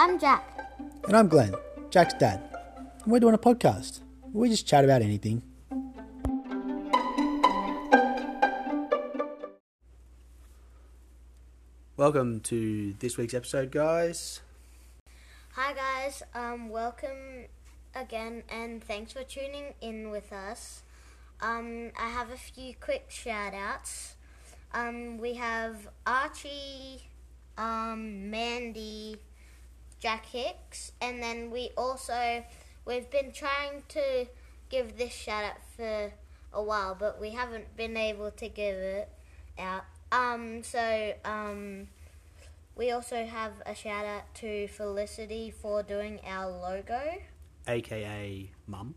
[0.00, 0.56] I'm Jack.
[1.08, 1.56] And I'm Glenn,
[1.90, 2.40] Jack's dad.
[3.02, 3.98] And we're doing a podcast.
[4.32, 5.42] We just chat about anything.
[11.96, 14.40] Welcome to this week's episode, guys.
[15.54, 17.46] Hi guys, um, welcome
[17.92, 20.84] again, and thanks for tuning in with us.
[21.40, 24.14] Um, I have a few quick shout outs.
[24.72, 27.08] Um, we have Archie,
[27.56, 29.16] um, Mandy,
[30.00, 32.44] Jack Hicks, and then we also
[32.84, 34.26] we've been trying to
[34.70, 36.12] give this shout out for
[36.52, 39.08] a while, but we haven't been able to give it
[39.58, 39.84] out.
[40.12, 41.88] Um, so um,
[42.76, 47.00] we also have a shout out to Felicity for doing our logo,
[47.66, 48.94] AKA Mum.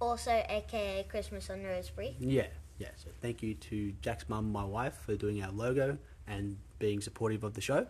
[0.00, 2.14] also aka Christmas on Rosebery.
[2.18, 2.46] Yeah,
[2.78, 2.88] yeah.
[2.96, 7.44] So thank you to Jack's mum, my wife, for doing our logo and being supportive
[7.44, 7.86] of the show.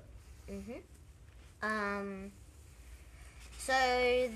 [1.63, 2.33] Um,
[3.59, 3.73] so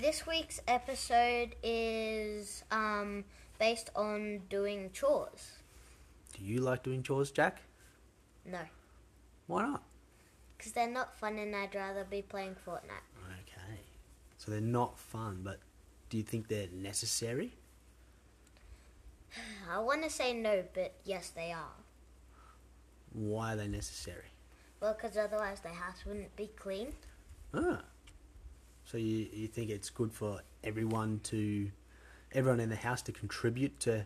[0.01, 3.23] this week's episode is um,
[3.59, 5.53] based on doing chores.
[6.37, 7.61] Do you like doing chores, Jack?
[8.45, 8.59] No,
[9.47, 9.83] Why not?
[10.57, 13.05] because they're not fun, and I'd rather be playing Fortnite.
[13.41, 13.79] Okay.
[14.37, 15.59] So they're not fun, but
[16.09, 17.53] do you think they're necessary?
[19.71, 21.73] I want to say no, but yes, they are.
[23.13, 24.31] Why are they necessary?
[24.79, 26.93] Well, because otherwise the house wouldn't be clean.
[27.55, 27.81] Ah.
[28.85, 31.71] So you, you think it's good for everyone to,
[32.33, 34.05] everyone in the house to contribute to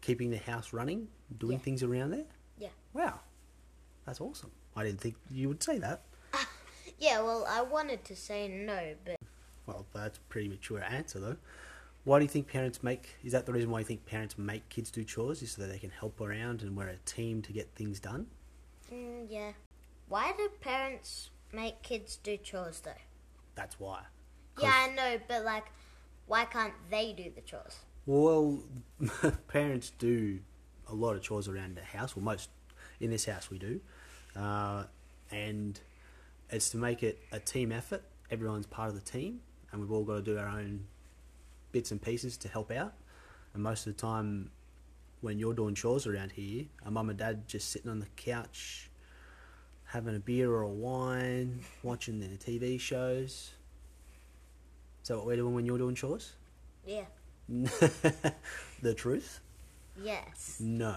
[0.00, 1.64] keeping the house running, doing Yeah.
[1.64, 2.24] things around there?
[2.58, 2.68] Yeah.
[2.92, 3.20] Wow.
[4.06, 4.50] That's awesome.
[4.76, 6.02] I didn't think you would say that.
[6.96, 9.16] Yeah, well, I wanted to say no, but
[9.66, 11.36] Well, that's a pretty mature answer though.
[12.04, 13.16] Why do you think parents make?
[13.24, 15.42] Is that the reason why you think parents make kids do chores?
[15.42, 18.26] Is so that they can help around and we're a team to get things done?
[18.92, 19.52] mm, yeah.
[20.08, 22.90] Why do parents make kids do chores though?
[23.54, 24.02] That's why.
[24.60, 25.64] Yeah, I know, but like,
[26.26, 27.76] why can't they do the chores?
[28.06, 28.62] Well,
[29.48, 30.40] parents do
[30.88, 32.14] a lot of chores around the house.
[32.14, 32.50] Well, most
[33.00, 33.80] in this house we do,
[34.36, 34.84] uh,
[35.30, 35.78] and
[36.50, 38.02] it's to make it a team effort.
[38.30, 39.40] Everyone's part of the team,
[39.72, 40.84] and we've all got to do our own
[41.72, 42.94] bits and pieces to help out.
[43.52, 44.50] And most of the time,
[45.20, 48.90] when you're doing chores around here, a mum and dad just sitting on the couch,
[49.94, 53.52] having a beer or a wine, watching the TV shows.
[55.02, 56.32] Is that what we're doing when you're doing chores?
[56.84, 57.04] Yeah.
[58.82, 59.38] the truth?
[60.02, 60.58] Yes.
[60.60, 60.96] No.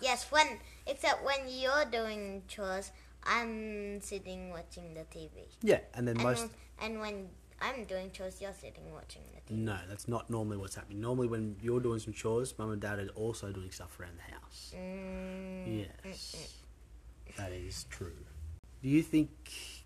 [0.00, 2.90] Yes, when except when you're doing chores,
[3.22, 5.46] I'm sitting watching the TV.
[5.62, 6.40] Yeah, and then And, most.
[6.40, 6.50] when,
[6.80, 7.28] and when
[7.60, 9.58] I'm doing chores, you're sitting watching the TV.
[9.58, 11.00] No, that's not normally what's happening.
[11.00, 14.32] Normally, when you're doing some chores, mum and dad are also doing stuff around the
[14.34, 14.72] house.
[14.74, 16.59] Mm, Yes,
[17.36, 18.12] that is true.
[18.82, 19.30] Do you think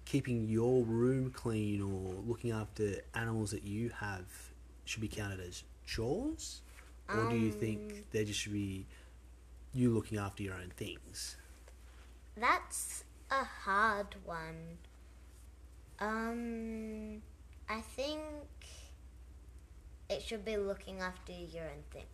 [0.05, 4.25] keeping your room clean or looking after animals that you have
[4.85, 6.61] should be counted as chores?
[7.09, 8.87] Or do you Um, think there just should be
[9.73, 11.37] you looking after your own things?
[12.37, 14.79] That's a hard one.
[15.99, 17.23] Um,
[17.69, 18.21] I think
[20.09, 22.07] it should be looking after your own things.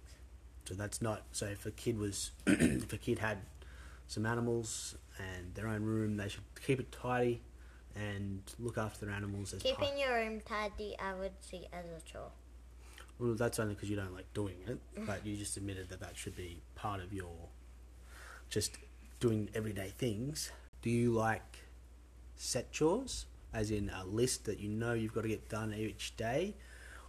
[0.67, 1.47] So that's not so.
[1.47, 3.39] If a kid was, if a kid had
[4.07, 7.43] some animals and their own room, they should keep it tidy
[7.95, 9.75] and look after their animals as well.
[9.75, 12.31] Keeping your room tidy, I would see as a chore.
[13.19, 16.17] Well, that's only because you don't like doing it, but you just admitted that that
[16.17, 17.49] should be part of your
[18.49, 18.79] just
[19.21, 20.51] doing everyday things.
[20.83, 21.59] Do you like
[22.37, 26.17] set chores, as in a list that you know you've got to get done each
[26.17, 26.57] day,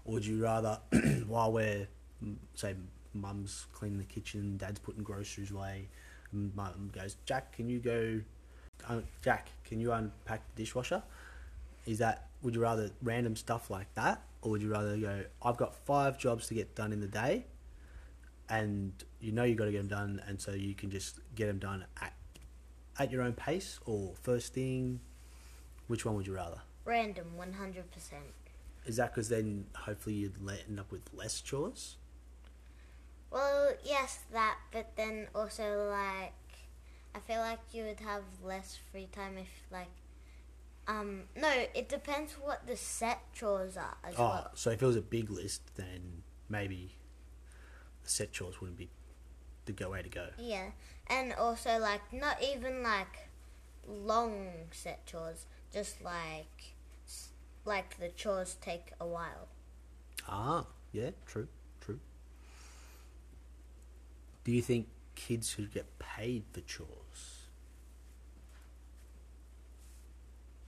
[0.04, 0.80] or would you rather,
[1.28, 1.88] while we're
[2.54, 2.76] say
[3.14, 5.88] mum's cleaning the kitchen, dad's putting groceries away,
[6.32, 8.22] and mum goes, Jack, can you go?
[8.88, 11.04] Uh, Jack, can you unpack the dishwasher?
[11.86, 15.24] Is that would you rather random stuff like that, or would you rather go?
[15.42, 17.46] I've got five jobs to get done in the day,
[18.50, 21.48] and you know you got to get them done, and so you can just get
[21.48, 22.14] them done at
[23.00, 25.00] at your own pace, or first thing.
[25.88, 26.62] Which one would you rather?
[26.86, 27.84] Random, 100%.
[28.86, 31.98] Is that because then hopefully you'd end up with less chores?
[33.32, 36.34] Well, yes, that, but then also, like,
[37.16, 39.88] I feel like you would have less free time if, like,
[40.88, 44.52] um, no, it depends what the set chores are as Oh, well.
[44.54, 46.96] so if it was a big list, then maybe
[48.04, 48.90] the set chores wouldn't be
[49.66, 50.28] the go way to go.
[50.38, 50.72] Yeah,
[51.08, 53.30] and also, like, not even, like,
[53.88, 56.74] long set chores, just, like,
[57.64, 59.48] like, the chores take a while.
[60.28, 61.48] Ah, yeah, true, true.
[64.44, 67.48] Do you think kids should get paid for chores?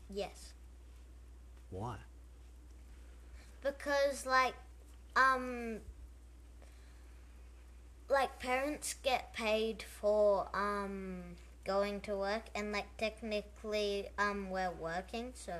[0.09, 0.53] Yes.
[1.69, 1.97] Why?
[3.63, 4.55] because like
[5.15, 5.79] um
[8.09, 11.23] like parents get paid for um
[11.65, 15.53] going to work and like technically um we're working so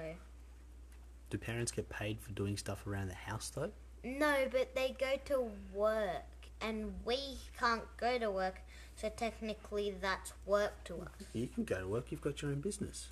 [1.29, 3.71] Do parents get paid for doing stuff around the house though?
[4.03, 7.17] no but they go to work and we
[7.59, 8.55] can't go to work
[8.95, 12.05] so technically that's work to us You can go to work.
[12.11, 13.09] You've got your own business.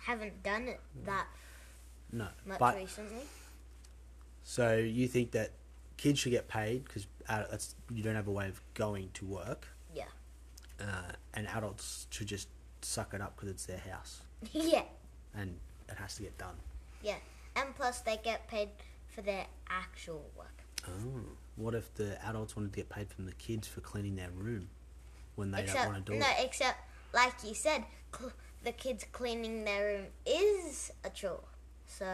[0.00, 1.26] haven't done it that
[2.12, 3.24] No, much but recently.
[4.42, 5.50] so you think that
[5.96, 7.06] kids should get paid because
[7.90, 10.04] you don't have a way of going to work, yeah.
[10.80, 12.48] Uh, and adults should just
[12.82, 14.20] suck it up because it's their house.
[14.52, 14.82] Yeah.
[15.36, 15.56] And
[15.88, 16.56] it has to get done.
[17.02, 17.16] yeah.
[17.56, 18.68] And plus they get paid
[19.08, 20.52] for their actual work.
[20.88, 21.20] Oh,
[21.56, 24.68] what if the adults wanted to get paid from the kids for cleaning their room
[25.36, 26.44] when they except don't want to do no, it?
[26.44, 26.78] except
[27.12, 27.84] like you said,
[28.16, 31.44] cl- the kids cleaning their room is a chore.
[31.86, 32.06] So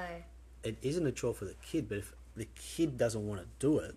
[0.63, 3.79] It isn't a chore for the kid, but if the kid doesn't want to do
[3.79, 3.95] it,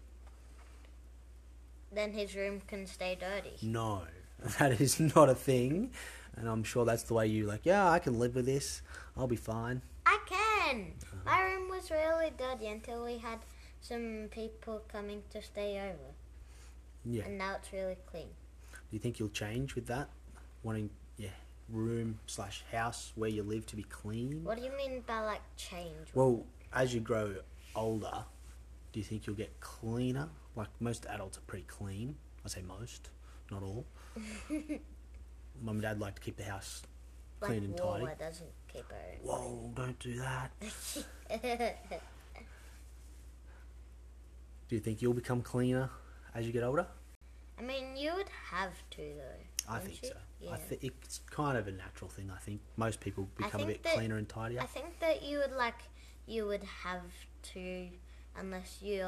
[1.91, 3.57] then his room can stay dirty.
[3.61, 4.03] no,
[4.59, 5.91] that is not a thing.
[6.35, 7.61] And I'm sure that's the way you like.
[7.63, 8.81] Yeah, I can live with this.
[9.15, 9.83] I'll be fine.
[10.05, 10.93] I can.
[11.25, 13.37] My room was really dirty until we had
[13.83, 16.13] some people coming to stay over,
[17.05, 17.25] Yeah.
[17.25, 18.29] and now it's really clean.
[18.71, 20.09] Do you think you'll change with that?
[20.63, 21.29] Wanting, yeah,
[21.69, 24.43] room slash house where you live to be clean?
[24.43, 26.07] What do you mean by like change?
[26.13, 27.35] Well, as you grow
[27.75, 28.23] older,
[28.93, 30.29] do you think you'll get cleaner?
[30.55, 32.15] Like most adults are pretty clean.
[32.45, 33.09] I say most,
[33.51, 33.85] not all.
[34.49, 36.83] Mum and dad like to keep the house
[37.41, 38.03] like clean and tidy.
[38.03, 39.17] Wawa doesn't keep her.
[39.21, 40.51] Whoa, don't do that.
[44.73, 45.87] Do you think you'll become cleaner
[46.33, 46.87] as you get older?
[47.59, 49.71] I mean, you would have to though.
[49.71, 50.09] I think you?
[50.09, 50.15] so.
[50.39, 50.49] Yeah.
[50.49, 52.31] I think it's kind of a natural thing.
[52.35, 54.59] I think most people become a bit that- cleaner and tidier.
[54.59, 55.75] I think that you would like
[56.25, 57.03] you would have
[57.53, 57.87] to
[58.35, 59.05] unless you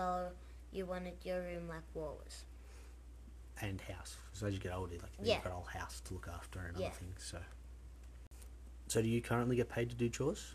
[0.72, 2.46] you wanted your room like Wallace.
[3.60, 4.18] and house.
[4.34, 5.34] So as you get older, like Yeah.
[5.38, 6.90] you've got a whole house to look after and Yeah.
[6.90, 7.24] other things.
[7.26, 7.42] So,
[8.86, 10.54] so do you currently get paid to do chores?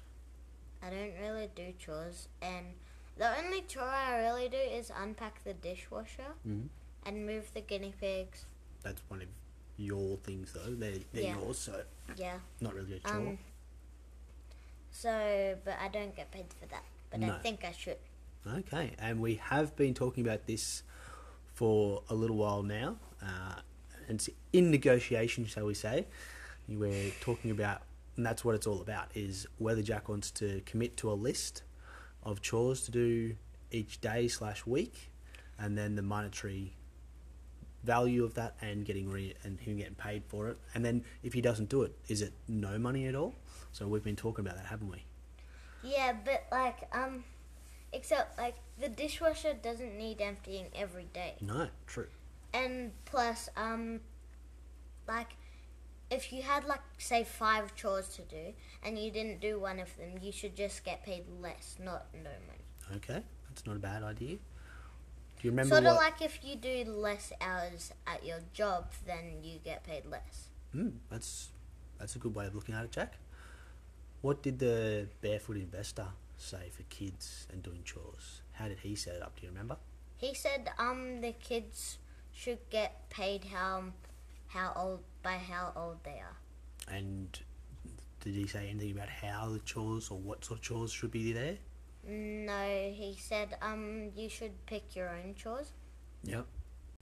[0.80, 2.76] I don't really do chores, and
[3.20, 6.66] the only chore I really do is unpack the dishwasher Mm-hmm.
[7.06, 8.46] and move the guinea pigs.
[8.82, 9.28] That's one of
[9.76, 10.74] your things, though.
[10.74, 11.38] They're, they're Yeah.
[11.38, 11.82] yours, so
[12.16, 12.38] Yeah.
[12.60, 13.16] not really a chore.
[13.16, 13.38] Um.
[14.90, 16.84] So, but I don't get paid for that.
[17.10, 17.34] But No.
[17.34, 17.98] I think I should.
[18.46, 20.82] Okay, and we have been talking about this
[21.52, 23.60] for a little while now, uh,
[24.08, 26.06] and it's in negotiation, shall we say.
[26.68, 27.82] We're talking about,
[28.16, 31.62] and that's what it's all about, is whether Jack wants to commit to a list
[32.22, 33.36] of chores to do
[33.70, 35.10] each day slash week,
[35.58, 36.74] and then the monetary
[37.82, 41.32] value of that, and getting re- and him getting paid for it, and then if
[41.32, 43.34] he doesn't do it, is it no money at all?
[43.72, 45.04] So we've been talking about that, haven't we?
[45.82, 47.24] Yeah, but like um,
[47.92, 51.36] except like the dishwasher doesn't need emptying every day.
[51.40, 52.08] No, true.
[52.52, 54.00] And plus, um,
[55.06, 55.36] like,
[56.10, 58.52] if you had like say five chores to do
[58.82, 62.30] and you didn't do one of them, you should just get paid less, not no
[62.46, 62.96] money.
[62.96, 64.36] Okay, that's not a bad idea.
[64.36, 69.42] Do you remember Sort of like if you do less hours at your job, then
[69.42, 70.48] you get paid less.
[70.72, 71.50] Hmm, that's
[71.98, 73.14] that's a good way of looking at it, Jack.
[74.20, 76.06] What did the barefoot investor
[76.36, 78.42] say for kids and doing chores?
[78.52, 79.36] How did he set it up?
[79.36, 79.76] Do you remember?
[80.18, 81.96] He said, um, the kids
[82.32, 83.84] should get paid how
[84.50, 86.36] how old by how old they are.
[86.88, 87.38] And
[88.20, 91.32] did he say anything about how the chores or what sort of chores should be
[91.32, 91.56] there?
[92.06, 95.72] No, he said, um, you should pick your own chores.
[96.24, 96.46] Yep.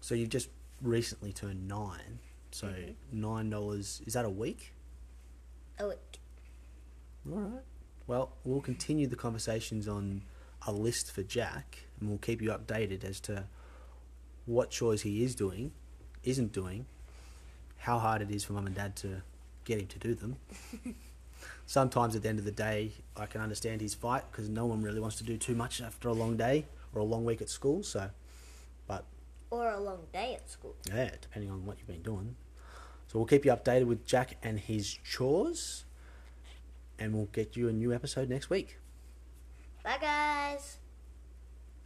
[0.00, 0.50] So you've just
[0.82, 2.18] recently turned nine.
[2.50, 2.94] So Mhm.
[3.12, 4.72] nine dollars is that a week?
[5.78, 6.18] A week.
[7.30, 7.64] All right.
[8.06, 10.22] Well, we'll continue the conversations on
[10.66, 13.48] a list for Jack, and we'll keep you updated as to
[14.46, 15.72] what chores he is doing,
[16.24, 16.86] isn't doing,
[17.78, 19.22] how hard it is for mum and dad to
[19.64, 20.36] get him to do them.
[21.66, 24.82] Sometimes at the end of the day, I can understand his fight because no one
[24.82, 27.48] really wants to do too much after a long day or a long week at
[27.50, 27.82] school.
[27.82, 28.10] So,
[28.86, 29.04] but
[29.50, 30.74] Or a long day at school.
[30.88, 32.36] yeah, depending on what you've been doing.
[33.08, 35.84] So we'll keep you updated with Jack and his chores,
[36.98, 38.78] and we'll get you a new episode next week.
[39.84, 40.78] Bye, guys.